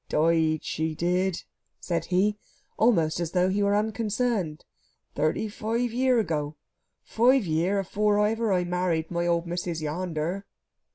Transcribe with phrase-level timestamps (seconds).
[0.09, 1.43] "Died, she did,"
[1.79, 2.35] said he,
[2.75, 4.65] almost as though he were unconcerned,
[5.13, 6.57] "thirty five year ago
[7.03, 10.47] five year afower ever I married my old missis yander."